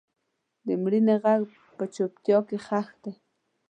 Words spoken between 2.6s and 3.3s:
ښخ دی.